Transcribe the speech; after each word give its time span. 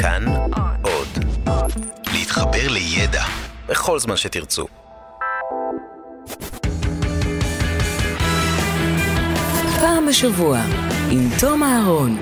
כאן 0.00 0.24
עוד. 0.82 1.24
להתחבר 2.14 2.68
לידע 2.68 3.22
בכל 3.68 3.98
זמן 3.98 4.16
שתרצו. 4.16 4.66
פעם 9.80 10.06
בשבוע, 10.08 10.58
עם 11.10 11.28
תום 11.40 11.62
אהרון, 11.62 12.16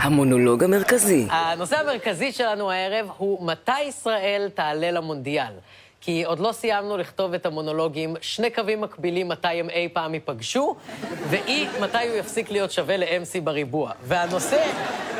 המונולוג 0.00 0.64
המרכזי. 0.64 1.26
הנושא 1.30 1.76
המרכזי 1.76 2.32
שלנו 2.32 2.70
הערב 2.70 3.08
הוא 3.16 3.46
מתי 3.46 3.80
ישראל 3.80 4.48
תעלה 4.54 4.90
למונדיאל. 4.90 5.52
כי 6.00 6.24
עוד 6.24 6.40
לא 6.40 6.52
סיימנו 6.52 6.96
לכתוב 6.96 7.34
את 7.34 7.46
המונולוגים, 7.46 8.16
שני 8.20 8.50
קווים 8.50 8.80
מקבילים 8.80 9.28
מתי 9.28 9.48
הם 9.48 9.70
אי 9.70 9.88
פעם 9.92 10.14
ייפגשו, 10.14 10.76
ואי 11.30 11.66
מתי 11.80 12.08
הוא 12.08 12.16
יפסיק 12.16 12.50
להיות 12.50 12.70
שווה 12.70 12.96
ל-MC 12.96 13.40
בריבוע. 13.44 13.92
והנושא, 14.02 14.62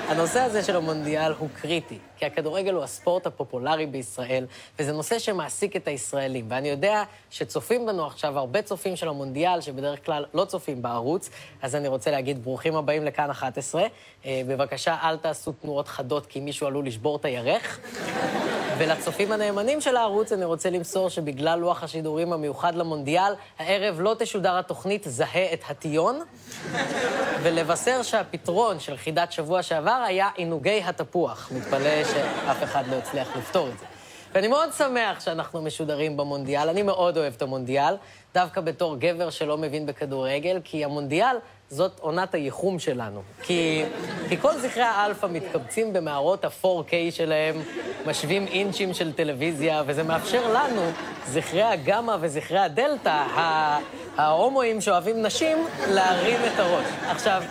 הנושא 0.09 0.41
הזה 0.41 0.63
של 0.63 0.77
המונדיאל 0.77 1.33
הוא 1.33 1.49
קריטי, 1.61 1.99
כי 2.17 2.27
הכדורגל 2.27 2.75
הוא 2.75 2.83
הספורט 2.83 3.27
הפופולרי 3.27 3.87
בישראל, 3.87 4.47
וזה 4.79 4.93
נושא 4.93 5.19
שמעסיק 5.19 5.77
את 5.77 5.89
הישראלים. 5.89 6.47
ואני 6.49 6.69
יודע 6.69 7.03
שצופים 7.31 7.87
בנו 7.87 8.07
עכשיו 8.07 8.39
הרבה 8.39 8.63
צופים 8.63 8.97
של 8.97 9.09
המונדיאל, 9.09 9.61
שבדרך 9.61 10.07
כלל 10.07 10.25
לא 10.35 10.45
צופים 10.45 10.83
בערוץ, 10.83 11.31
אז 11.63 11.75
אני 11.75 11.89
רוצה 11.89 12.11
להגיד 12.11 12.45
ברוכים 12.45 12.77
הבאים 12.77 13.05
לכאן 13.05 13.31
11. 13.31 13.83
אה, 14.27 14.43
בבקשה, 14.49 14.97
אל 15.03 15.17
תעשו 15.17 15.53
תנועות 15.53 15.89
חדות, 15.89 16.27
כי 16.27 16.41
מישהו 16.41 16.67
עלול 16.67 16.87
לשבור 16.87 17.17
את 17.17 17.25
הירך. 17.25 17.79
ולצופים 18.79 19.33
הנאמנים 19.33 19.81
של 19.81 19.97
הערוץ 19.97 20.33
אני 20.33 20.45
רוצה 20.45 20.71
למסור 20.71 21.11
שבגלל 21.11 21.59
לוח 21.59 21.83
השידורים 21.83 22.33
המיוחד 22.33 22.75
למונדיאל, 22.75 23.33
הערב 23.59 24.01
לא 24.01 24.17
תשודר 24.19 24.59
התוכנית 24.59 25.05
זהה 25.07 25.53
את 25.53 25.61
הטיון, 25.69 26.21
ולבשר 27.43 28.03
שהפתרון 28.03 28.81
של 28.81 28.97
חידת 28.97 29.33
שבוע 29.33 29.63
שעבר 29.63 30.03
היה 30.07 30.29
עינוגי 30.37 30.83
התפוח. 30.85 31.53
מתפלא 31.55 32.05
שאף 32.05 32.63
אחד 32.63 32.87
לא 32.91 32.97
הצליח 32.97 33.37
לפתור 33.37 33.69
את 33.69 33.79
זה. 33.79 33.94
ואני 34.35 34.49
מאוד 34.49 34.73
שמח 34.73 35.21
שאנחנו 35.21 35.63
משודרים 35.63 36.17
במונדיאל, 36.17 36.69
אני 36.69 36.83
מאוד 36.83 37.17
אוהב 37.17 37.35
את 37.37 37.43
המונדיאל, 37.43 37.95
דווקא 38.35 38.61
בתור 38.61 38.97
גבר 38.97 39.31
שלא 39.31 39.59
מבין 39.59 39.87
בכדורגל, 39.87 40.61
כי 40.65 40.85
המונדיאל 40.85 41.37
זאת 41.71 42.01
עונת 42.01 42.35
הייחום 42.35 42.79
שלנו. 42.79 43.23
כי, 43.43 43.85
כי 44.29 44.37
כל 44.37 44.59
זכרי 44.59 44.83
האלפא 44.83 45.27
מתקבצים 45.27 45.93
במערות 45.93 46.45
ה-4K 46.45 46.93
שלהם, 47.11 47.63
משווים 48.07 48.47
אינצ'ים 48.47 48.95
של 48.95 49.13
טלוויזיה, 49.13 49.83
וזה 49.87 50.03
מאפשר 50.03 50.53
לנו, 50.53 50.83
זכרי 51.27 51.63
הגמא 51.63 52.17
וזכרי 52.21 52.59
הדלתא, 52.59 53.25
ההומואים 54.17 54.81
שאוהבים 54.81 55.23
נשים, 55.23 55.59
להרים 55.89 56.41
את 56.55 56.59
הראש. 56.61 56.87
עכשיו, 57.09 57.43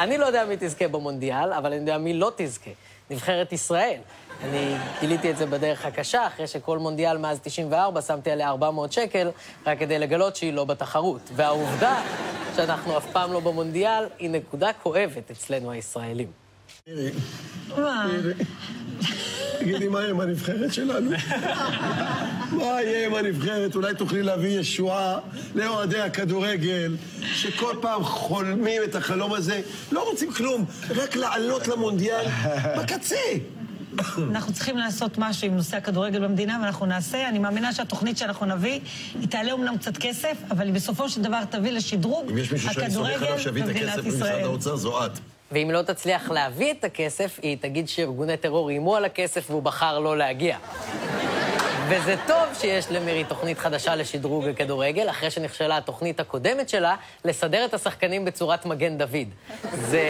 אני 0.00 0.18
לא 0.18 0.26
יודע 0.26 0.44
מי 0.44 0.56
תזכה 0.60 0.88
במונדיאל, 0.88 1.52
אבל 1.52 1.66
אני 1.66 1.80
יודע 1.80 1.98
מי 1.98 2.12
לא 2.12 2.32
תזכה. 2.36 2.70
נבחרת 3.10 3.52
ישראל. 3.52 4.00
אני 4.44 4.74
גיליתי 5.00 5.30
את 5.30 5.36
זה 5.36 5.46
בדרך 5.46 5.86
הקשה, 5.86 6.26
אחרי 6.26 6.46
שכל 6.46 6.78
מונדיאל 6.78 7.18
מאז 7.18 7.40
94 7.42 8.02
שמתי 8.02 8.30
עליה 8.30 8.48
400 8.48 8.92
שקל, 8.92 9.30
רק 9.66 9.78
כדי 9.78 9.98
לגלות 9.98 10.36
שהיא 10.36 10.52
לא 10.52 10.64
בתחרות. 10.64 11.30
והעובדה 11.36 12.02
שאנחנו 12.56 12.98
אף 12.98 13.06
פעם 13.12 13.32
לא 13.32 13.40
במונדיאל 13.40 14.04
היא 14.18 14.30
נקודה 14.30 14.72
כואבת 14.72 15.30
אצלנו 15.30 15.70
הישראלים. 15.70 16.28
תגידי, 19.58 19.88
מה 19.88 20.00
יהיה 20.00 20.10
עם 20.10 20.20
הנבחרת 20.20 20.72
שלנו? 20.72 21.10
מה 22.52 22.82
יהיה 22.82 23.06
עם 23.06 23.14
הנבחרת? 23.14 23.74
אולי 23.74 23.94
תוכלי 23.94 24.22
להביא 24.22 24.60
ישועה 24.60 25.18
לאוהדי 25.54 26.00
הכדורגל, 26.00 26.96
שכל 27.22 27.76
פעם 27.80 28.04
חולמים 28.04 28.82
את 28.82 28.94
החלום 28.94 29.34
הזה, 29.34 29.60
לא 29.92 30.10
רוצים 30.10 30.32
כלום, 30.32 30.64
רק 30.90 31.16
לעלות 31.16 31.68
למונדיאל 31.68 32.24
בקצה. 32.78 33.16
אנחנו 34.30 34.52
צריכים 34.52 34.76
לעשות 34.76 35.18
משהו 35.18 35.46
עם 35.46 35.56
נושא 35.56 35.76
הכדורגל 35.76 36.24
במדינה, 36.24 36.58
ואנחנו 36.62 36.86
נעשה. 36.86 37.28
אני 37.28 37.38
מאמינה 37.38 37.72
שהתוכנית 37.72 38.18
שאנחנו 38.18 38.46
נביא, 38.46 38.80
היא 39.20 39.28
תעלה 39.28 39.52
אומנם 39.52 39.78
קצת 39.78 39.96
כסף, 39.96 40.36
אבל 40.50 40.66
היא 40.66 40.74
בסופו 40.74 41.08
של 41.08 41.22
דבר 41.22 41.44
תביא 41.50 41.70
לשדרוג 41.70 42.30
אם 42.30 42.38
יש 42.38 42.52
מישהו 42.52 42.72
שאני 42.72 42.90
סומך 42.90 43.06
הכדורגל 43.08 43.26
עליו 43.26 43.38
שיביא 43.38 43.62
את 43.62 43.66
במדינת 43.66 43.88
הכסף 43.88 44.04
ממשרד 44.04 44.16
ישראל. 44.16 44.44
האוצר, 44.44 44.76
זו 44.76 45.06
את. 45.06 45.10
ואם 45.52 45.70
לא 45.72 45.82
תצליח 45.82 46.30
להביא 46.30 46.72
את 46.72 46.84
הכסף, 46.84 47.38
היא 47.42 47.56
תגיד 47.60 47.88
שארגוני 47.88 48.36
טרור 48.36 48.70
איימו 48.70 48.96
על 48.96 49.04
הכסף 49.04 49.50
והוא 49.50 49.62
בחר 49.62 49.98
לא 49.98 50.18
להגיע. 50.18 50.58
וזה 51.90 52.14
טוב 52.26 52.54
שיש 52.60 52.86
למירי 52.90 53.24
תוכנית 53.24 53.58
חדשה 53.58 53.94
לשדרוג 53.94 54.48
הכדורגל, 54.48 55.10
אחרי 55.10 55.30
שנכשלה 55.30 55.76
התוכנית 55.76 56.20
הקודמת 56.20 56.68
שלה, 56.68 56.96
לסדר 57.24 57.64
את 57.64 57.74
השחקנים 57.74 58.24
בצורת 58.24 58.66
מגן 58.66 58.98
דוד. 58.98 59.28
זה, 59.72 60.02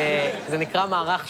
זה 0.49 0.59
נקרא 0.59 0.87
מערך 0.87 1.29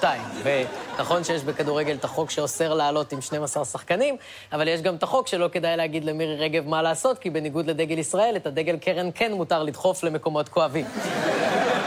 2-1-2-2-2-1-2. 0.00 0.04
ונכון 0.42 1.24
שיש 1.24 1.42
בכדורגל 1.42 1.94
את 1.94 2.04
החוק 2.04 2.30
שאוסר 2.30 2.74
לעלות 2.74 3.12
עם 3.12 3.20
12 3.20 3.64
שחקנים, 3.64 4.16
אבל 4.52 4.68
יש 4.68 4.82
גם 4.82 4.94
את 4.94 5.02
החוק 5.02 5.28
שלא 5.28 5.48
כדאי 5.52 5.76
להגיד 5.76 6.04
למירי 6.04 6.36
רגב 6.36 6.68
מה 6.68 6.82
לעשות, 6.82 7.18
כי 7.18 7.30
בניגוד 7.30 7.66
לדגל 7.66 7.98
ישראל, 7.98 8.36
את 8.36 8.46
הדגל 8.46 8.76
קרן 8.76 9.08
כן 9.14 9.32
מותר 9.32 9.62
לדחוף 9.62 10.02
למקומות 10.04 10.48
כואבים. 10.48 10.84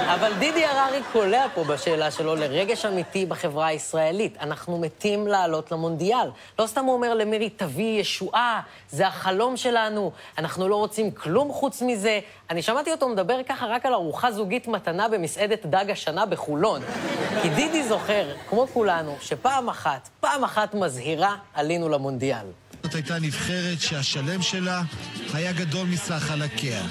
אבל 0.08 0.34
דידי 0.40 0.66
הררי 0.66 1.02
קולע 1.12 1.46
פה 1.53 1.64
בשאלה 1.64 2.12
שלו 2.12 2.36
לרגש 2.36 2.86
אמיתי 2.86 3.25
בחברה 3.25 3.68
הישראלית. 3.68 4.38
אנחנו 4.41 4.78
מתים 4.78 5.28
לעלות 5.28 5.72
למונדיאל. 5.72 6.30
לא 6.59 6.68
סתם 6.68 6.86
הוא 6.86 6.94
אומר 6.94 7.14
למירי, 7.14 7.50
תביאי 7.50 8.00
ישועה, 8.00 8.62
זה 8.90 9.08
החלום 9.08 9.58
שלנו, 9.58 10.12
אנחנו 10.38 10.69
לא 10.69 10.75
רוצים 10.75 11.12
כלום 11.12 11.52
חוץ 11.52 11.81
מזה. 11.81 12.19
אני 12.50 12.62
שמעתי 12.62 12.92
אותו 12.92 13.09
מדבר 13.09 13.44
ככה 13.44 13.66
רק 13.66 13.86
על 13.86 13.94
ארוחה 13.94 14.31
זוגית 14.31 14.68
מתנה 14.68 15.08
במסעדת 15.08 15.66
דג 15.66 15.86
השנה 15.90 16.25
בחולון. 16.25 16.81
כי 17.42 17.50
דידי 17.50 17.84
זוכר, 17.84 18.25
כמו 18.50 18.68
כולנו, 18.74 19.16
שפעם 19.22 19.69
אחת, 19.69 20.09
פעם 20.19 20.44
אחת 20.44 20.74
מזהירה, 20.74 21.36
עלינו 21.53 21.90
למונדיאל. 21.90 22.62
זאת 22.94 23.02
הייתה 23.09 23.26
נבחרת 23.26 23.80
שהשלם 23.80 24.42
שלה 24.42 24.81
היה 25.34 25.54
גדול 25.54 25.88
מסך 25.88 26.14
חלקיה, 26.20 26.81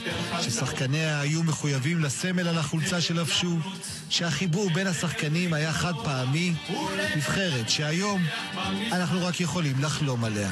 ששחקניה 0.40 1.20
היו 1.20 1.42
מחויבים 1.42 2.04
לסמל 2.04 2.48
על 2.48 2.58
החולצה 2.58 3.00
שלבשו, 3.00 3.56
שהחיבור 4.10 4.70
בין 4.74 4.86
השחקנים 4.86 5.52
היה 5.52 5.72
חד 5.72 5.92
פעמי, 6.04 6.52
נבחרת 7.16 7.68
שהיום 7.68 8.20
אנחנו 8.92 9.26
רק 9.26 9.40
יכולים 9.40 9.76
לחלום 9.82 10.24
עליה. 10.24 10.50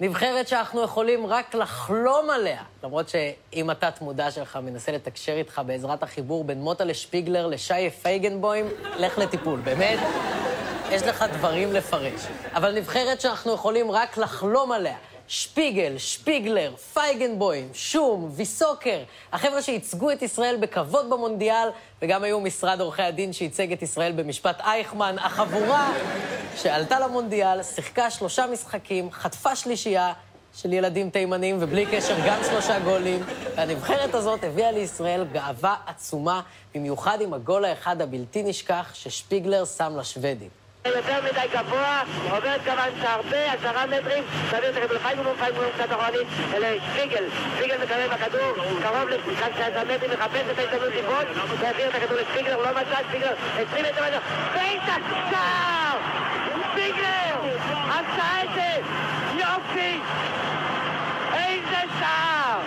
נבחרת 0.00 0.48
שאנחנו 0.48 0.82
יכולים 0.82 1.26
רק 1.26 1.54
לחלום 1.54 2.30
עליה. 2.30 2.62
למרות 2.84 3.08
שאם 3.08 3.70
התת-מודע 3.70 4.30
שלך 4.30 4.56
מנסה 4.56 4.92
לתקשר 4.92 5.32
איתך 5.32 5.62
בעזרת 5.66 6.02
החיבור 6.02 6.44
בין 6.44 6.60
מוטה 6.60 6.94
שפיגלר 6.94 7.46
לשי 7.46 7.90
פייגנבוים, 8.02 8.66
לך 8.96 9.18
לטיפול, 9.18 9.60
באמת. 9.60 9.98
יש 10.90 11.02
לך 11.02 11.24
דברים 11.32 11.72
לפרש. 11.72 12.20
אבל 12.54 12.74
נבחרת 12.78 13.20
שאנחנו 13.20 13.52
יכולים 13.52 13.90
רק 13.90 14.18
לחלום 14.18 14.72
עליה. 14.72 14.96
שפיגל, 15.28 15.98
שפיגלר, 15.98 16.76
פייגנבוים, 16.76 17.68
שום, 17.72 18.30
ויסוקר, 18.32 18.98
החבר'ה 19.32 19.62
שייצגו 19.62 20.10
את 20.10 20.22
ישראל 20.22 20.56
בכבוד 20.60 21.10
במונדיאל, 21.10 21.68
וגם 22.02 22.22
היו 22.22 22.40
משרד 22.40 22.80
עורכי 22.80 23.02
הדין 23.02 23.32
שייצג 23.32 23.72
את 23.72 23.82
ישראל 23.82 24.12
במשפט 24.12 24.60
אייכמן, 24.60 25.16
החבורה 25.18 25.92
שעלתה 26.56 27.00
למונדיאל, 27.00 27.62
שיחקה 27.62 28.10
שלושה 28.10 28.46
משחקים, 28.46 29.10
חטפה 29.10 29.56
שלישייה 29.56 30.12
של 30.54 30.72
ילדים 30.72 31.10
תימנים, 31.10 31.56
ובלי 31.60 31.86
קשר 31.86 32.16
גם 32.26 32.38
שלושה 32.50 32.80
גולים. 32.80 33.22
והנבחרת 33.56 34.14
הזאת 34.14 34.44
הביאה 34.44 34.70
לישראל 34.70 35.24
גאווה 35.32 35.76
עצומה, 35.86 36.40
במיוחד 36.74 37.20
עם 37.20 37.34
הגול 37.34 37.64
האחד 37.64 38.02
הבלתי 38.02 38.42
נשכח 38.42 38.90
ששפיגלר 38.94 39.64
שם 39.64 39.96
לשוודים. 39.98 40.67
יותר 40.96 41.18
מדי 41.24 41.46
גבוה, 41.54 42.02
עוברת 42.30 42.60
כמובן 42.64 42.88
שהרבה, 43.02 43.52
עשרה 43.52 43.86
מטרים, 43.86 44.24
תעביר 44.50 44.70
את 44.70 44.76
הכדור 44.76 44.96
לפייגלום, 44.96 45.36
פייגלום 45.38 45.66
קצת 45.74 45.92
אחורנית, 45.92 46.26
לשפיגל, 46.58 47.24
שפיגל 47.56 47.76
מקבל 47.82 48.08
בכדור, 48.08 48.52
קרוב 48.82 49.08
לעשרה 49.08 49.84
מטרים, 49.84 50.10
מחפש 50.10 50.42
את 50.52 50.58
ההזדמנות 50.58 50.94
לבעוט, 50.94 51.26
תעביר 51.60 51.88
את 51.88 51.94
הכדור 51.94 52.18
לשפיגלר, 52.18 52.54
הוא 52.54 52.64
לא 52.64 52.70
מצא, 52.70 52.96
שפיגלר, 53.08 53.34
20 53.70 53.84
מטר 53.84 54.02
ואיתן 54.54 55.00
שער! 55.30 55.98
שפיגלר! 56.72 57.56
עשה 57.90 58.44
את 58.44 58.48
זה! 58.54 58.80
יופי! 59.34 60.00
איזה 61.34 61.92
שער! 62.00 62.60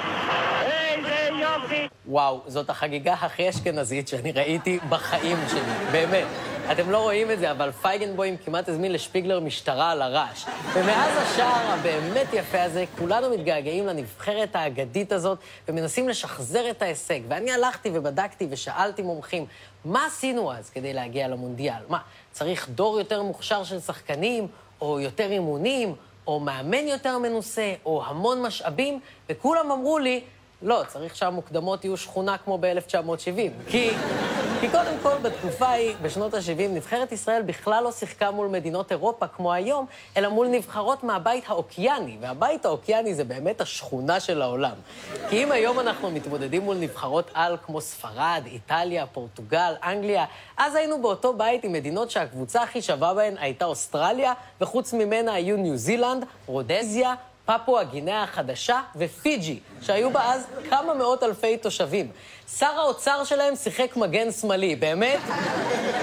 וואו, 2.06 2.42
זאת 2.48 2.70
החגיגה 2.70 3.14
הכי 3.14 3.50
אשכנזית 3.50 4.08
שאני 4.08 4.32
ראיתי 4.32 4.80
בחיים 4.90 5.38
שלי, 5.50 5.62
באמת. 5.92 6.51
אתם 6.72 6.90
לא 6.90 6.98
רואים 6.98 7.32
את 7.32 7.40
זה, 7.40 7.52
אבל 7.52 7.72
פייגנבוים 7.72 8.38
כמעט 8.38 8.70
הזמין 8.70 8.92
לשפיגלר 8.92 9.40
משטרה 9.40 9.92
על 9.92 10.02
הרעש. 10.02 10.46
ומאז 10.74 11.18
השער 11.18 11.72
הבאמת 11.72 12.28
יפה 12.34 12.64
הזה, 12.64 12.86
כולנו 13.00 13.30
מתגעגעים 13.30 13.88
לנבחרת 13.88 14.56
האגדית 14.56 15.12
הזאת, 15.12 15.38
ומנסים 15.68 16.10
לשחזר 16.10 16.70
את 16.70 16.82
ההישג. 16.82 17.20
ואני 17.28 17.52
הלכתי 17.52 17.90
ובדקתי 17.94 18.48
ושאלתי 18.50 19.02
מומחים, 19.02 19.46
מה 19.86 20.06
עשינו 20.06 20.54
אז 20.54 20.70
כדי 20.70 20.94
להגיע 20.94 21.28
למונדיאל? 21.28 21.82
מה, 21.90 22.00
צריך 22.32 22.70
דור 22.70 23.00
יותר 23.00 23.24
מוכשר 23.24 23.64
של 23.64 23.80
שחקנים, 23.80 24.48
או 24.82 25.00
יותר 25.00 25.32
אימונים, 25.32 25.96
או 26.28 26.40
מאמן 26.40 26.88
יותר 26.88 27.18
מנוסה, 27.18 27.74
או 27.86 28.04
המון 28.06 28.42
משאבים? 28.42 29.00
וכולם 29.30 29.72
אמרו 29.72 30.00
לי, 30.00 30.22
לא, 30.62 30.82
צריך 30.88 31.16
שהמוקדמות 31.16 31.86
יהיו 31.86 31.98
שכונה 31.98 32.38
כמו 32.38 32.58
ב-1970. 32.58 33.70
כי 33.70 33.92
כי 34.62 34.70
קודם 34.70 34.94
כל, 35.04 35.18
בתקופה 35.22 35.66
ההיא, 35.66 35.96
בשנות 36.02 36.34
ה-70, 36.34 36.62
נבחרת 36.70 37.12
ישראל 37.12 37.42
בכלל 37.42 37.84
לא 37.84 37.92
שיחקה 37.92 38.32
מול 38.32 38.48
מדינות 38.48 38.92
אירופה 38.92 39.28
כמו 39.28 39.54
היום, 39.54 39.86
אלא 40.18 40.30
מול 40.30 40.48
נבחרות 40.48 41.04
מהבית 41.04 41.44
האוקייני, 41.48 42.18
והבית 42.22 42.66
האוקייני 42.66 43.16
זה 43.16 43.24
באמת 43.24 43.62
השכונה 43.62 44.20
של 44.20 44.42
העולם. 44.42 44.76
כי 45.30 45.44
אם 45.44 45.52
היום 45.52 45.80
אנחנו 45.80 46.12
מתמודדים 46.12 46.62
מול 46.62 46.78
נבחרות 46.78 47.32
על 47.34 47.58
כמו 47.66 47.82
ספרד, 47.82 48.44
איטליה, 48.46 49.06
פורטוגל, 49.06 49.74
אנגליה, 49.84 50.26
אז 50.58 50.76
היינו 50.76 51.02
באותו 51.02 51.34
בית 51.34 51.64
עם 51.64 51.72
מדינות 51.74 52.12
שהקבוצה 52.12 52.64
הכי 52.64 52.82
שווה 52.82 53.14
בהן 53.14 53.36
הייתה 53.40 53.66
אוסטרליה, 53.66 54.34
וחוץ 54.62 54.94
ממנה 54.94 55.34
היו 55.34 55.58
ניו 55.58 55.78
זילנד, 55.78 56.26
רודזיה, 56.46 57.16
פפואה 57.58 57.84
גינאה 57.84 58.24
החדשה 58.24 58.82
ופיג'י, 58.96 59.60
שהיו 59.82 60.12
בה 60.12 60.34
אז 60.34 60.48
כמה 60.70 60.94
מאות 60.94 61.24
אלפי 61.24 61.58
תושבים. 61.58 62.12
שר 62.58 62.80
האוצר 62.80 63.24
שלהם 63.24 63.56
שיחק 63.56 63.98
מגן 63.98 64.32
שמאלי, 64.32 64.76
באמת? 64.76 65.20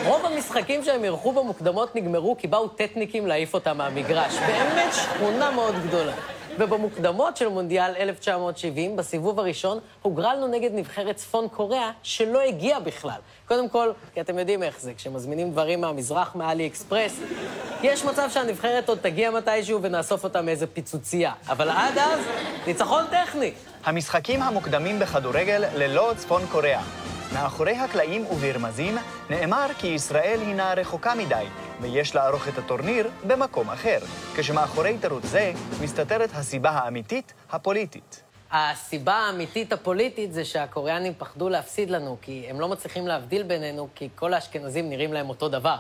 רוב 0.07 0.27
המשחקים 0.27 0.85
שהם 0.85 1.05
אירחו 1.05 1.33
במוקדמות 1.33 1.97
נגמרו 1.97 2.37
כי 2.39 2.47
באו 2.47 2.69
טטניקים 2.69 3.27
להעיף 3.27 3.55
אותם 3.55 3.79
מהמגרש. 3.79 4.35
באמת 4.35 4.95
שכונה 4.95 5.51
מאוד 5.51 5.75
גדולה. 5.87 6.13
ובמוקדמות 6.59 7.37
של 7.37 7.49
מונדיאל 7.49 7.95
1970, 7.99 8.97
בסיבוב 8.97 9.39
הראשון, 9.41 9.79
הוגרלנו 10.03 10.47
נגד 10.47 10.71
נבחרת 10.75 11.17
צפון 11.17 11.49
קוריאה, 11.49 11.91
שלא 12.03 12.41
הגיעה 12.41 12.81
בכלל. 12.81 13.21
קודם 13.49 13.69
כל, 13.69 13.91
כי 14.15 14.21
אתם 14.21 14.39
יודעים 14.39 14.63
איך 14.63 14.81
זה, 14.81 14.95
כשמזמינים 14.95 15.51
דברים 15.51 15.81
מהמזרח, 15.81 16.35
מאלי 16.35 16.67
אקספרס, 16.67 17.21
יש 17.83 18.05
מצב 18.05 18.29
שהנבחרת 18.31 18.89
עוד 18.89 18.99
תגיע 18.99 19.31
מתישהו 19.31 19.83
ונאסוף 19.83 20.25
אותה 20.25 20.43
מאיזה 20.43 20.67
פיצוצייה. 20.67 21.33
אבל 21.49 21.71
עד 21.71 21.99
אז, 21.99 22.21
ניצחון 22.67 23.05
טכני. 23.11 23.53
המשחקים 23.85 24.43
המוקדמים 24.43 24.99
בכדורגל 24.99 25.65
ללא 25.75 26.13
צפון 26.17 26.43
קוריאה. 26.53 26.83
מאחורי 27.33 27.77
הקלעים 27.77 28.27
וברמזים 28.27 28.99
נאמר 29.31 29.67
כי 29.79 29.87
ישראל 29.87 30.41
הינה 30.41 30.75
רחוקה 30.75 31.15
מדי, 31.15 31.45
ויש 31.81 32.15
לערוך 32.15 32.49
את 32.49 32.59
הטורניר 32.59 33.11
במקום 33.27 33.71
אחר, 33.71 33.99
כשמאחורי 34.37 34.99
תירוץ 34.99 35.25
זה 35.25 35.53
מסתתרת 35.81 36.31
הסיבה 36.35 36.71
האמיתית 36.71 37.33
הפוליטית. 37.51 38.23
הסיבה 38.53 39.15
האמיתית 39.15 39.73
הפוליטית 39.73 40.33
זה 40.33 40.45
שהקוריאנים 40.45 41.13
פחדו 41.19 41.49
להפסיד 41.49 41.91
לנו, 41.91 42.17
כי 42.23 42.47
הם 42.51 42.61
לא 42.61 42.69
מצליחים 42.69 43.07
להבדיל 43.07 43.43
בינינו, 43.43 43.89
כי 43.95 44.09
כל 44.15 44.35
האשכנזים 44.35 44.91
נראים 44.91 45.13
להם 45.13 45.29
אותו 45.29 45.49
דבר. 45.49 45.77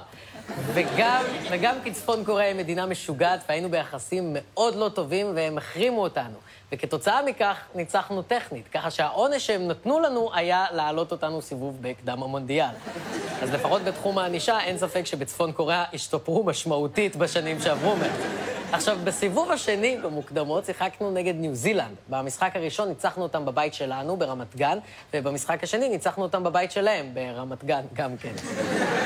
וגם, 0.74 1.24
וגם 1.50 1.74
כי 1.84 1.92
צפון 1.92 2.24
קוריאה 2.24 2.46
היא 2.46 2.56
מדינה 2.56 2.86
משוגעת, 2.86 3.40
והיינו 3.48 3.70
ביחסים 3.70 4.30
מאוד 4.32 4.74
לא 4.74 4.88
טובים, 4.94 5.32
והם 5.34 5.58
החרימו 5.58 6.02
אותנו. 6.02 6.38
וכתוצאה 6.72 7.22
מכך 7.22 7.56
ניצחנו 7.74 8.22
טכנית, 8.22 8.68
ככה 8.68 8.90
שהעונש 8.90 9.46
שהם 9.46 9.68
נתנו 9.68 10.00
לנו 10.00 10.30
היה 10.34 10.66
להעלות 10.72 11.12
אותנו 11.12 11.42
סיבוב 11.42 11.78
בקדם 11.80 12.22
המונדיאל. 12.22 12.74
אז 13.42 13.54
לפחות 13.54 13.82
בתחום 13.82 14.18
הענישה, 14.18 14.60
אין 14.60 14.78
ספק 14.78 15.06
שבצפון 15.06 15.52
קוריאה 15.52 15.84
השתפרו 15.92 16.44
משמעותית 16.44 17.16
בשנים 17.16 17.60
שעברו 17.60 17.96
מהם. 17.96 18.10
עכשיו, 18.72 18.98
בסיבוב 19.04 19.50
השני, 19.50 19.96
במוקדמות, 20.02 20.64
שיחקנו 20.64 21.10
נגד 21.10 21.34
ניו 21.36 21.54
זילנד. 21.54 21.96
במשחק 22.08 22.56
הראשון 22.56 22.88
ניצחנו 22.88 23.22
אותם 23.22 23.46
בבית 23.46 23.74
שלנו, 23.74 24.16
ברמת 24.16 24.56
גן, 24.56 24.78
ובמשחק 25.14 25.64
השני 25.64 25.88
ניצחנו 25.88 26.22
אותם 26.22 26.44
בבית 26.44 26.70
שלהם, 26.70 27.14
ברמת 27.14 27.64
גן, 27.64 27.82
גם 27.92 28.16
כן. 28.16 28.32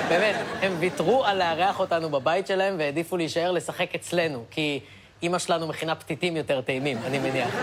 באמת, 0.08 0.36
הם 0.62 0.76
ויתרו 0.78 1.24
על 1.24 1.38
לארח 1.38 1.80
אותנו 1.80 2.10
בבית 2.10 2.46
שלהם 2.46 2.74
והעדיפו 2.78 3.16
להישאר 3.16 3.50
לשחק 3.50 3.94
אצלנו, 3.94 4.44
כי... 4.50 4.80
אימא 5.22 5.38
שלנו 5.38 5.66
מכינה 5.66 5.94
פתיתים 5.94 6.36
יותר 6.36 6.60
טעימים, 6.60 6.98
אני 7.06 7.18
מניח. 7.18 7.54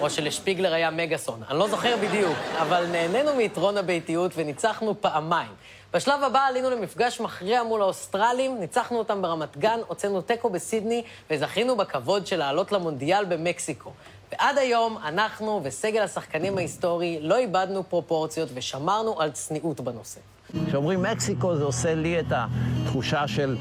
או 0.00 0.10
שלשפיגלר 0.10 0.74
היה 0.74 0.90
מגאסון. 0.90 1.42
אני 1.50 1.58
לא 1.58 1.68
זוכר 1.68 1.96
בדיוק, 1.96 2.36
אבל 2.60 2.86
נהנינו 2.86 3.34
מיתרון 3.34 3.76
הביתיות 3.76 4.32
וניצחנו 4.36 5.00
פעמיים. 5.00 5.50
בשלב 5.94 6.22
הבא 6.22 6.40
עלינו 6.40 6.70
למפגש 6.70 7.20
מכריע 7.20 7.62
מול 7.62 7.82
האוסטרלים, 7.82 8.60
ניצחנו 8.60 8.98
אותם 8.98 9.22
ברמת 9.22 9.56
גן, 9.56 9.78
הוצאנו 9.86 10.20
תיקו 10.20 10.50
בסידני, 10.50 11.02
וזכינו 11.30 11.76
בכבוד 11.76 12.26
של 12.26 12.36
לעלות 12.36 12.72
למונדיאל 12.72 13.24
במקסיקו. 13.24 13.92
ועד 14.32 14.58
היום, 14.58 14.98
אנחנו 15.04 15.60
וסגל 15.64 16.02
השחקנים 16.02 16.58
ההיסטורי 16.58 17.18
לא 17.20 17.36
איבדנו 17.36 17.88
פרופורציות 17.88 18.48
ושמרנו 18.54 19.20
על 19.20 19.30
צניעות 19.30 19.80
בנושא. 19.80 20.20
כשאומרים 20.68 21.02
מקסיקו, 21.02 21.56
זה 21.56 21.64
עושה 21.64 21.94
לי 21.94 22.20
את 22.20 22.26
התחושה 22.30 23.28
של 23.28 23.56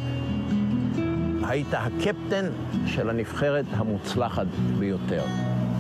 היית 1.44 1.74
הקפטן 1.74 2.46
של 2.86 3.10
הנבחרת 3.10 3.66
המוצלחת 3.72 4.48
ביותר. 4.80 5.24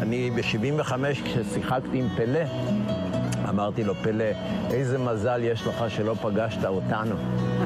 אני 0.01 0.31
ב-75, 0.31 0.91
כששיחקתי 1.23 1.99
עם 1.99 2.07
פלא, 2.17 2.39
אמרתי 3.49 3.83
לו, 3.83 3.95
פלא, 3.95 4.25
איזה 4.71 4.97
מזל 4.97 5.39
יש 5.43 5.67
לך 5.67 5.83
שלא 5.87 6.13
פגשת 6.21 6.65
אותנו. 6.65 7.15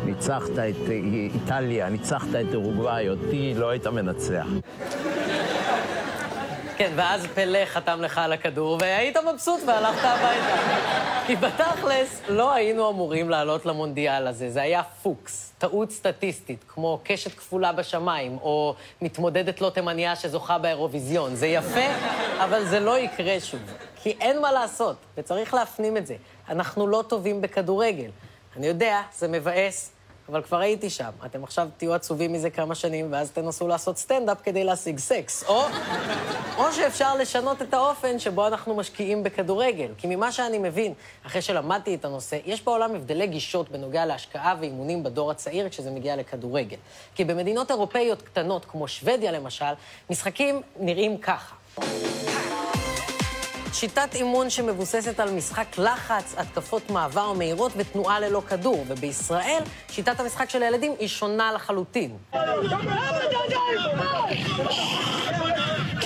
ניצחת 0.05 0.51
את 0.51 0.89
איטליה, 1.33 1.89
ניצחת 1.89 2.27
את 2.49 2.55
אורוגוואי, 2.55 3.09
אותי 3.09 3.53
לא 3.57 3.69
היית 3.69 3.87
מנצח. 3.87 4.47
כן, 6.83 6.91
ואז 6.95 7.27
פלא 7.33 7.65
חתם 7.65 8.01
לך 8.01 8.17
על 8.17 8.33
הכדור, 8.33 8.77
והיית 8.81 9.17
מבסוט 9.17 9.61
והלכת 9.67 10.03
הביתה. 10.03 10.57
כי 11.27 11.35
בתכלס 11.35 12.21
לא 12.29 12.53
היינו 12.53 12.89
אמורים 12.89 13.29
לעלות 13.29 13.65
למונדיאל 13.65 14.27
הזה, 14.27 14.49
זה 14.49 14.61
היה 14.61 14.83
פוקס, 14.83 15.53
טעות 15.57 15.91
סטטיסטית, 15.91 16.63
כמו 16.67 16.99
קשת 17.03 17.31
כפולה 17.37 17.71
בשמיים, 17.71 18.37
או 18.41 18.75
מתמודדת 19.01 19.61
לא 19.61 19.69
תימניה 19.69 20.15
שזוכה 20.15 20.57
באירוויזיון. 20.57 21.35
זה 21.35 21.47
יפה, 21.47 21.85
אבל 22.43 22.65
זה 22.65 22.79
לא 22.79 22.99
יקרה 22.99 23.39
שוב. 23.39 23.61
כי 23.95 24.09
אין 24.21 24.41
מה 24.41 24.51
לעשות, 24.51 24.95
וצריך 25.17 25.53
להפנים 25.53 25.97
את 25.97 26.07
זה. 26.07 26.15
אנחנו 26.49 26.87
לא 26.87 27.03
טובים 27.07 27.41
בכדורגל. 27.41 28.09
אני 28.57 28.67
יודע, 28.67 29.01
זה 29.17 29.27
מבאס, 29.27 29.91
אבל 30.29 30.41
כבר 30.41 30.57
הייתי 30.59 30.89
שם. 30.89 31.09
אתם 31.25 31.43
עכשיו 31.43 31.67
תהיו 31.77 31.93
עצובים 31.93 32.33
מזה 32.33 32.49
כמה 32.49 32.75
שנים, 32.75 33.07
ואז 33.11 33.31
תנסו 33.31 33.67
לעשות 33.67 33.97
סטנדאפ 33.97 34.37
כדי 34.43 34.63
להשיג 34.63 34.99
סקס. 34.99 35.43
או, 35.47 35.63
או 36.57 36.71
שאפשר 36.71 37.15
לשנות 37.15 37.61
את 37.61 37.73
האופן 37.73 38.19
שבו 38.19 38.47
אנחנו 38.47 38.75
משקיעים 38.75 39.23
בכדורגל. 39.23 39.91
כי 39.97 40.15
ממה 40.15 40.31
שאני 40.31 40.57
מבין, 40.57 40.93
אחרי 41.27 41.41
שלמדתי 41.41 41.95
את 41.95 42.05
הנושא, 42.05 42.37
יש 42.45 42.63
בעולם 42.63 42.95
הבדלי 42.95 43.27
גישות 43.27 43.69
בנוגע 43.69 44.05
להשקעה 44.05 44.55
ואימונים 44.59 45.03
בדור 45.03 45.31
הצעיר 45.31 45.69
כשזה 45.69 45.91
מגיע 45.91 46.15
לכדורגל. 46.15 46.77
כי 47.15 47.23
במדינות 47.23 47.71
אירופאיות 47.71 48.21
קטנות, 48.21 48.65
כמו 48.65 48.87
שוודיה 48.87 49.31
למשל, 49.31 49.73
משחקים 50.09 50.61
נראים 50.79 51.17
ככה. 51.17 51.55
שיטת 53.73 54.15
אימון 54.15 54.49
שמבוססת 54.49 55.19
על 55.19 55.31
משחק 55.31 55.77
לחץ, 55.77 56.35
התקפות 56.37 56.89
מעבר 56.89 57.33
מהירות 57.33 57.71
ותנועה 57.77 58.19
ללא 58.19 58.41
כדור, 58.49 58.85
ובישראל 58.87 59.61
שיטת 59.89 60.19
המשחק 60.19 60.49
של 60.49 60.63
הילדים 60.63 60.93
היא 60.99 61.07
שונה 61.07 61.51
לחלוטין. 61.51 62.17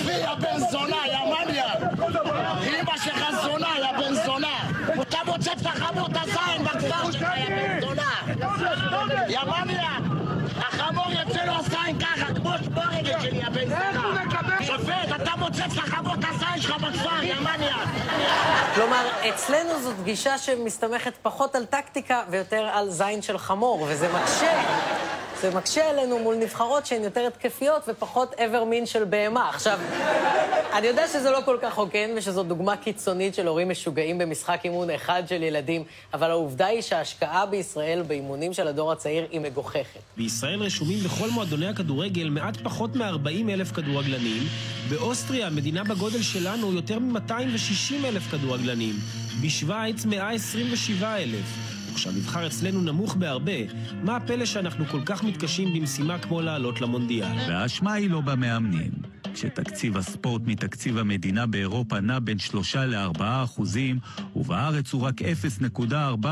יא 0.08 0.34
בן 0.34 0.58
זונה, 0.70 0.96
יא 1.06 1.18
מניאק! 1.18 1.78
אמא 2.66 2.96
שלך 3.04 3.24
זונה, 3.42 3.68
יא 3.78 3.92
בן 3.98 4.14
זונה! 4.14 4.70
אתה 5.02 5.18
מוצא 5.26 5.52
את 5.52 5.66
החמור 5.66 6.06
את 6.06 6.16
הזין 6.22 6.64
בכפר 6.64 7.12
שלך, 7.12 7.28
יא 7.36 7.48
בן 7.48 7.80
זונה! 7.80 8.10
יא 9.28 9.40
מניאק! 9.40 10.02
החמור 10.56 11.06
יוצא 11.12 11.44
לו 11.44 11.52
הזין 11.52 11.98
ככה, 11.98 12.34
כמו 12.34 12.50
שמורגת 12.64 13.20
שלי, 13.22 13.38
יא 13.38 13.48
בן 13.48 13.68
זונה! 13.68 14.24
שופט, 14.66 14.98
אתה 15.22 15.30
מוצא 15.38 15.64
את 15.64 16.24
הזין 16.28 16.62
שלך 16.62 16.76
בכפר, 16.76 17.22
יא! 17.22 17.34
כלומר, 18.74 19.08
אצלנו 19.28 19.80
זאת 19.82 20.04
גישה 20.04 20.38
שמסתמכת 20.38 21.12
פחות 21.22 21.54
על 21.54 21.64
טקטיקה 21.64 22.22
ויותר 22.30 22.68
על 22.72 22.90
זין 22.90 23.22
של 23.22 23.38
חמור, 23.38 23.86
וזה 23.88 24.08
מקשה. 24.12 24.62
זה 25.42 25.50
מקשה 25.54 25.90
עלינו 25.90 26.18
מול 26.18 26.36
נבחרות 26.36 26.86
שהן 26.86 27.02
יותר 27.02 27.26
התקפיות 27.26 27.82
ופחות 27.88 28.34
איבר 28.38 28.64
מין 28.64 28.86
של 28.86 29.04
בהמה. 29.04 29.48
עכשיו, 29.48 29.78
אני 30.72 30.86
יודע 30.86 31.08
שזה 31.08 31.30
לא 31.30 31.38
כל 31.44 31.56
כך 31.62 31.74
הוגן 31.74 32.10
ושזו 32.16 32.42
דוגמה 32.42 32.76
קיצונית 32.76 33.34
של 33.34 33.46
הורים 33.46 33.68
משוגעים 33.68 34.18
במשחק 34.18 34.60
אימון 34.64 34.90
אחד 34.90 35.22
של 35.28 35.42
ילדים, 35.42 35.84
אבל 36.14 36.30
העובדה 36.30 36.66
היא 36.66 36.82
שההשקעה 36.82 37.46
בישראל 37.46 38.02
באימונים 38.02 38.52
של 38.52 38.68
הדור 38.68 38.92
הצעיר 38.92 39.26
היא 39.30 39.40
מגוחכת. 39.40 40.00
בישראל 40.16 40.62
רשומים 40.62 40.98
בכל 40.98 41.30
מועדוני 41.30 41.66
הכדורגל 41.66 42.28
מעט 42.28 42.56
פחות 42.56 42.96
מ-40 42.96 43.50
אלף 43.50 43.72
כדורגלנים. 43.72 44.42
באוסטריה, 44.90 45.50
מדינה 45.50 45.84
בגודל 45.84 46.22
שלנו, 46.22 46.72
יותר 46.72 46.98
מ-260 46.98 48.06
אלף 48.06 48.30
כדורגלנים. 48.30 48.94
בשוויץ, 49.42 50.04
127 50.04 51.16
אלף. 51.16 51.67
וכשהמבחר 51.98 52.46
אצלנו 52.46 52.80
נמוך 52.80 53.16
בהרבה, 53.16 53.52
מה 54.02 54.16
הפלא 54.16 54.44
שאנחנו 54.44 54.86
כל 54.86 55.00
כך 55.04 55.24
מתקשים 55.24 55.74
במשימה 55.74 56.18
כמו 56.18 56.40
לעלות 56.40 56.80
למונדיאל? 56.80 57.36
והאשמה 57.48 57.92
היא 57.92 58.10
לא 58.10 58.20
במאמנים. 58.20 58.90
כשתקציב 59.34 59.96
הספורט 59.96 60.42
מתקציב 60.46 60.98
המדינה 60.98 61.46
באירופה 61.46 62.00
נע 62.00 62.18
בין 62.18 62.38
3 62.38 62.76
ל-4 62.76 63.22
אחוזים, 63.22 63.98
ובארץ 64.36 64.92
הוא 64.92 65.02
רק 65.02 65.22
0.4, 65.22 66.26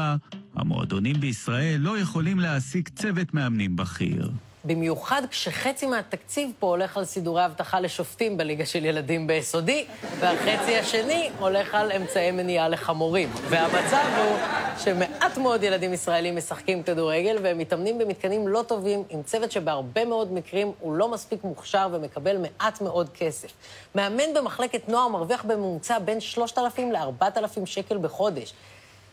המועדונים 0.54 1.20
בישראל 1.20 1.80
לא 1.80 1.98
יכולים 1.98 2.40
להעסיק 2.40 2.88
צוות 2.88 3.34
מאמנים 3.34 3.76
בכיר. 3.76 4.30
במיוחד 4.66 5.22
כשחצי 5.30 5.86
מהתקציב 5.86 6.50
פה 6.58 6.66
הולך 6.66 6.96
על 6.96 7.04
סידורי 7.04 7.44
אבטחה 7.44 7.80
לשופטים 7.80 8.36
בליגה 8.36 8.66
של 8.66 8.84
ילדים 8.84 9.26
ביסודי, 9.26 9.86
והחצי 10.18 10.76
השני 10.76 11.30
הולך 11.38 11.74
על 11.74 11.92
אמצעי 11.92 12.30
מניעה 12.30 12.68
לחמורים. 12.68 13.28
והמצב 13.48 14.04
הוא 14.18 14.36
שמעט 14.78 15.38
מאוד 15.38 15.62
ילדים 15.62 15.92
ישראלים 15.92 16.36
משחקים 16.36 16.82
כדורגל, 16.82 17.38
והם 17.42 17.58
מתאמנים 17.58 17.98
במתקנים 17.98 18.48
לא 18.48 18.62
טובים, 18.66 19.02
עם 19.08 19.22
צוות 19.22 19.52
שבהרבה 19.52 20.04
מאוד 20.04 20.32
מקרים 20.32 20.72
הוא 20.80 20.94
לא 20.94 21.08
מספיק 21.08 21.44
מוכשר 21.44 21.88
ומקבל 21.92 22.36
מעט 22.38 22.80
מאוד 22.80 23.08
כסף. 23.18 23.52
מאמן 23.94 24.34
במחלקת 24.34 24.88
נוער 24.88 25.08
מרוויח 25.08 25.44
בממוצע 25.44 25.98
בין 25.98 26.20
3,000 26.20 26.92
ל-4,000 26.92 27.66
שקל 27.66 27.98
בחודש. 27.98 28.54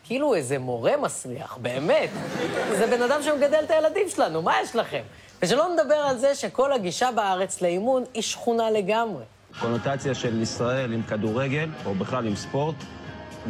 כאילו 0.06 0.34
איזה 0.34 0.58
מורה 0.58 0.96
מסריח, 0.96 1.56
באמת. 1.62 2.10
זה 2.78 2.86
בן 2.86 3.02
אדם 3.02 3.22
שמגדל 3.22 3.60
את 3.64 3.70
הילדים 3.70 4.08
שלנו, 4.08 4.42
מה 4.42 4.54
יש 4.62 4.76
לכם? 4.76 5.02
ושלא 5.44 5.68
נדבר 5.72 5.94
על 5.94 6.18
זה 6.18 6.34
שכל 6.34 6.72
הגישה 6.72 7.08
בארץ 7.14 7.62
לאימון 7.62 8.04
היא 8.14 8.22
שכונה 8.22 8.70
לגמרי. 8.70 9.24
קונוטציה 9.60 10.14
של 10.14 10.42
ישראל 10.42 10.92
עם 10.92 11.02
כדורגל, 11.02 11.68
או 11.84 11.94
בכלל 11.94 12.26
עם 12.26 12.36
ספורט, 12.36 12.74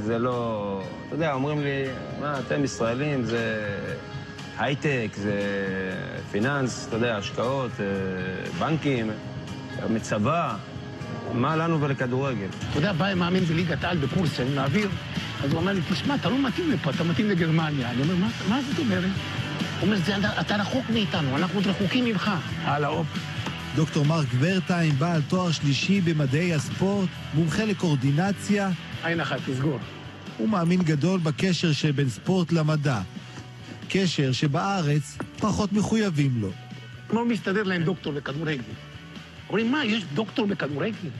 זה 0.01 0.19
לא... 0.19 0.81
אתה 1.07 1.15
יודע, 1.15 1.33
אומרים 1.33 1.63
לי, 1.63 1.85
מה, 2.21 2.39
אתם 2.39 2.65
ישראלים, 2.65 3.25
זה 3.25 3.69
הייטק, 4.59 5.09
זה 5.15 5.41
פיננס, 6.31 6.87
אתה 6.89 6.97
יודע, 6.97 7.17
השקעות, 7.17 7.71
אה, 7.81 7.87
בנקים, 8.59 9.11
מצבא. 9.91 10.57
מה 11.33 11.57
לנו 11.57 11.81
ולכדורגל? 11.81 12.49
אתה 12.71 12.79
יודע, 12.79 12.93
בא 12.93 13.15
מאמין 13.15 13.45
בליגת 13.45 13.85
העל 13.85 13.97
בקורס 13.97 14.37
שאני 14.37 14.55
מעביר, 14.55 14.89
אז 15.45 15.53
הוא 15.53 15.61
אמר 15.61 15.73
לי, 15.73 15.81
תשמע, 15.93 16.15
אתה 16.15 16.29
לא 16.29 16.39
מתאים 16.49 16.71
לפה, 16.71 16.91
אתה 16.91 17.05
מתאים 17.05 17.31
לגרמניה. 17.31 17.91
אני 17.91 18.03
אומר, 18.03 18.15
מה, 18.15 18.29
מה 18.49 18.61
זאת 18.63 18.79
אומרת? 18.79 19.11
הוא 19.85 19.93
אומר, 19.93 20.41
אתה 20.41 20.57
רחוק 20.57 20.85
מאיתנו, 20.91 21.37
אנחנו 21.37 21.59
עוד 21.59 21.67
רחוקים 21.67 22.05
ממך. 22.05 22.31
הלאה, 22.65 22.89
הופ. 22.89 23.07
דוקטור 23.77 24.05
מרק 24.05 24.27
ורטיים, 24.39 24.95
בעל 24.99 25.23
תואר 25.29 25.53
שלישי 25.53 26.01
במדעי 26.01 26.55
הספורט, 26.55 27.09
מומחה 27.35 27.65
לקואורדינציה. 27.65 28.71
עין 29.03 29.21
אחת, 29.21 29.39
תסגור. 29.47 29.79
הוא 30.39 30.49
מאמין 30.49 30.83
גדול 30.83 31.21
בקשר 31.21 31.73
שבין 31.73 32.09
ספורט 32.09 32.53
למדע. 32.53 33.01
קשר 33.89 34.33
שבארץ 34.33 35.19
פחות 35.39 35.73
מחויבים 35.73 36.31
לו. 36.41 36.51
לא 37.13 37.25
מסתדר 37.25 37.63
להם 37.63 37.83
דוקטור 37.83 38.13
לכדורגל. 38.13 38.63
אומרים, 39.49 39.73
מה, 39.73 39.85
יש 39.85 40.05
דוקטור 40.15 40.47
בכדורגל? 40.47 41.11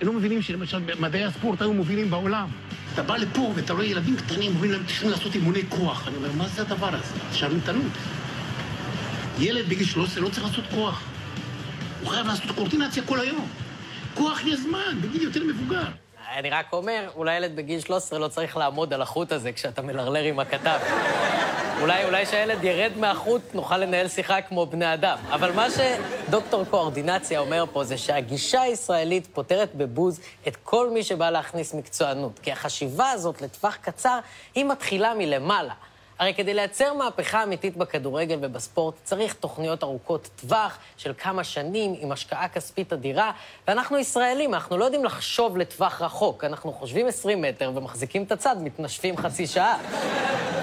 הם 0.00 0.06
לא 0.06 0.12
מבינים 0.12 0.42
שלמשל 0.42 0.78
מדעי 1.00 1.24
הספורט 1.24 1.62
היו 1.62 1.72
מובילים 1.72 2.10
בעולם. 2.10 2.48
אתה 2.96 3.04
בא 3.04 3.16
לפה 3.16 3.52
ואתה 3.54 3.72
רואה 3.72 3.84
ילדים 3.84 4.16
קטנים, 4.16 4.52
אומרים 4.52 4.72
להם, 4.72 4.86
צריכים 4.86 5.10
לעשות 5.10 5.34
אימוני 5.34 5.62
כוח. 5.68 6.08
אני 6.08 6.16
אומר, 6.16 6.32
מה 6.32 6.48
זה 6.48 6.62
הדבר 6.62 6.88
הזה? 6.94 7.14
שרמטנות. 7.32 7.92
ילד 9.38 9.68
בגיל 9.68 9.86
13 9.86 10.22
לא 10.22 10.28
צריך 10.28 10.46
לעשות 10.46 10.64
כוח. 10.74 11.02
הוא 12.00 12.10
חייב 12.10 12.26
לעשות 12.26 12.50
קורטינציה 12.50 13.02
כל 13.02 13.20
היום. 13.20 13.48
כוח 14.14 14.44
יש 14.44 14.60
זמן, 14.60 14.98
בגיל 15.00 15.22
יותר 15.22 15.44
מבוגר. 15.44 15.84
אני 16.36 16.50
רק 16.50 16.72
אומר, 16.72 17.08
אולי 17.14 17.36
ילד 17.36 17.56
בגיל 17.56 17.80
13 17.80 18.18
לא 18.18 18.28
צריך 18.28 18.56
לעמוד 18.56 18.94
על 18.94 19.02
החוט 19.02 19.32
הזה 19.32 19.52
כשאתה 19.52 19.82
מלרלר 19.82 20.24
עם 20.24 20.40
הכתב. 20.40 20.78
אולי, 21.80 22.04
אולי 22.04 22.26
שהילד 22.26 22.64
ירד 22.64 22.92
מהחוט, 22.96 23.42
נוכל 23.54 23.76
לנהל 23.76 24.08
שיחה 24.08 24.40
כמו 24.42 24.66
בני 24.66 24.94
אדם. 24.94 25.18
אבל 25.30 25.52
מה 25.52 25.66
שדוקטור 25.70 26.64
קואורדינציה 26.64 27.40
אומר 27.40 27.64
פה 27.72 27.84
זה 27.84 27.98
שהגישה 27.98 28.60
הישראלית 28.60 29.26
פותרת 29.32 29.74
בבוז 29.74 30.20
את 30.48 30.56
כל 30.62 30.90
מי 30.90 31.02
שבא 31.02 31.30
להכניס 31.30 31.74
מקצוענות. 31.74 32.38
כי 32.38 32.52
החשיבה 32.52 33.10
הזאת 33.10 33.42
לטווח 33.42 33.76
קצר, 33.76 34.18
היא 34.54 34.64
מתחילה 34.64 35.14
מלמעלה. 35.14 35.74
הרי 36.18 36.34
כדי 36.34 36.54
לייצר 36.54 36.92
מהפכה 36.92 37.42
אמיתית 37.42 37.76
בכדורגל 37.76 38.38
ובספורט 38.40 38.94
צריך 39.04 39.34
תוכניות 39.34 39.82
ארוכות 39.82 40.28
טווח 40.36 40.78
של 40.96 41.12
כמה 41.18 41.44
שנים 41.44 41.94
עם 41.98 42.12
השקעה 42.12 42.48
כספית 42.48 42.92
אדירה, 42.92 43.30
ואנחנו 43.68 43.98
ישראלים, 43.98 44.54
אנחנו 44.54 44.76
לא 44.76 44.84
יודעים 44.84 45.04
לחשוב 45.04 45.56
לטווח 45.56 46.02
רחוק. 46.02 46.44
אנחנו 46.44 46.72
חושבים 46.72 47.06
20 47.06 47.42
מטר 47.42 47.72
ומחזיקים 47.74 48.22
את 48.22 48.32
הצד, 48.32 48.56
מתנשפים 48.62 49.16
חצי 49.16 49.46
שעה. 49.46 49.78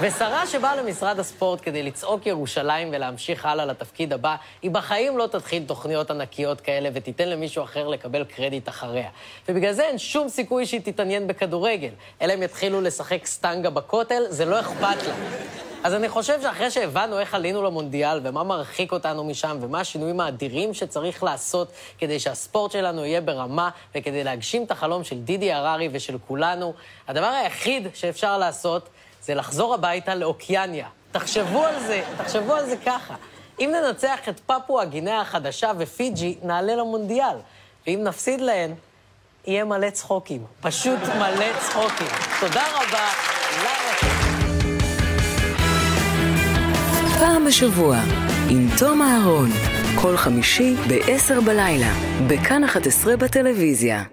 ושרה 0.02 0.48
שבאה 0.48 0.76
למשרד 0.76 1.20
הספורט 1.20 1.60
כדי 1.64 1.84
לצעוק 1.84 2.26
ירושלים 2.26 2.90
ולהמשיך 2.92 3.46
הלאה 3.46 3.66
לתפקיד 3.66 4.14
הבא, 4.14 4.36
היא 4.62 4.72
בחיים 4.72 5.18
לא 5.18 5.28
תתחיל 5.28 5.64
תוכניות 5.66 6.12
ענקיות 6.12 6.62
כאלה 6.62 6.90
ותיתן 6.94 7.30
למישהו 7.30 7.64
אחר 7.64 7.88
לקבל 7.88 8.24
קרדיט 8.24 8.70
אחריה. 8.70 9.10
ובגלל 9.50 9.74
זה 9.74 9.84
אין 9.84 9.98
שום 9.98 10.30
סיכוי 10.30 10.66
שהיא 10.66 10.82
תתעניין 10.84 11.28
בכדורגל. 11.28 11.92
אלא 12.22 12.34
אם 12.34 12.44
יתחילו 12.44 12.82
לשחק 12.82 13.26
סטנגה 13.26 13.70
בכותל, 13.70 14.24
זה 14.30 14.46
לא 14.46 14.60
אכפת 14.60 15.08
לה. 15.08 15.43
אז 15.84 15.94
אני 15.94 16.10
חושב 16.10 16.42
שאחרי 16.42 16.72
שהבנו 16.72 17.20
איך 17.20 17.34
עלינו 17.34 17.64
למונדיאל 17.64 18.20
ומה 18.24 18.44
מרחיק 18.44 18.92
אותנו 18.92 19.24
משם 19.24 19.58
ומה 19.62 19.80
השינויים 19.80 20.20
האדירים 20.20 20.74
שצריך 20.74 21.24
לעשות 21.24 21.72
כדי 21.98 22.20
שהספורט 22.20 22.72
שלנו 22.72 23.06
יהיה 23.06 23.22
ברמה 23.22 23.70
וכדי 23.96 24.24
להגשים 24.24 24.64
את 24.64 24.72
החלום 24.72 25.04
של 25.04 25.20
דידי 25.20 25.54
הררי 25.54 25.90
ושל 25.92 26.18
כולנו, 26.28 26.74
הדבר 27.08 27.26
היחיד 27.26 27.88
שאפשר 27.94 28.38
לעשות 28.38 28.90
זה 29.22 29.36
לחזור 29.36 29.74
הביתה 29.74 30.16
לאוקיאניה. 30.16 30.88
תחשבו 31.12 31.66
על 31.66 31.80
זה, 31.80 32.04
תחשבו 32.18 32.54
על 32.54 32.66
זה 32.66 32.76
ככה. 32.86 33.16
אם 33.60 33.74
ננצח 33.76 34.30
את 34.30 34.40
פפואה 34.40 34.86
גינאה 34.86 35.22
החדשה 35.22 35.72
ופיג'י, 35.78 36.38
נעלה 36.44 36.76
למונדיאל. 36.76 37.38
ואם 37.88 38.00
נפסיד 38.04 38.42
להן, 38.42 38.74
יהיה 39.46 39.66
מלא 39.66 39.90
צחוקים. 39.90 40.46
פשוט 40.62 41.00
מלא 41.18 41.60
צחוקים. 41.60 42.08
תודה 42.40 42.64
רבה. 42.74 43.10
פעם 47.24 47.46
בשבוע, 47.46 47.98
עם 48.50 48.68
תום 48.80 49.02
אהרון, 49.02 49.50
כל 50.02 50.18
חמישי 50.18 50.76
ב-10 50.76 51.42
בלילה, 51.46 51.94
בכאן 52.28 52.64
11 52.64 53.18
בטלוויזיה. 53.18 54.13